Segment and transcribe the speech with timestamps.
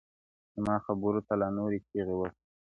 [0.55, 2.33] زما خبرو ته لا نوري چیغي وکړه.